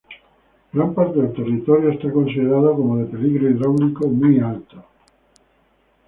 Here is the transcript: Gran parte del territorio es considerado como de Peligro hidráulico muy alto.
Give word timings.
Gran 0.73 0.95
parte 0.95 1.19
del 1.21 1.31
territorio 1.31 1.91
es 1.91 2.11
considerado 2.11 2.75
como 2.75 2.97
de 2.97 3.05
Peligro 3.05 3.47
hidráulico 3.51 4.07
muy 4.07 4.39
alto. 4.39 4.83